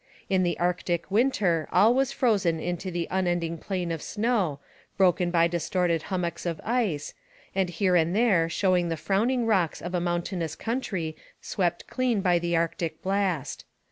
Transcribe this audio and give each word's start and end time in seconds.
In 0.31 0.41
the 0.41 0.57
Arctic 0.57 1.11
winter 1.11 1.67
all 1.71 1.93
was 1.93 2.11
frozen 2.11 2.59
into 2.59 2.89
an 2.89 3.05
unending 3.11 3.59
plain 3.59 3.91
of 3.91 4.01
snow, 4.01 4.59
broken 4.97 5.29
by 5.29 5.45
distorted 5.47 6.01
hummocks 6.09 6.43
of 6.47 6.59
ice, 6.63 7.13
and 7.53 7.69
here 7.69 7.95
and 7.95 8.15
there 8.15 8.49
showing 8.49 8.89
the 8.89 8.97
frowning 8.97 9.45
rocks 9.45 9.79
of 9.79 9.93
a 9.93 10.01
mountainous 10.01 10.55
country 10.55 11.15
swept 11.39 11.85
clean 11.85 12.21
by 12.21 12.39
the 12.39 12.55
Arctic 12.55 12.99
blast. 13.03 13.63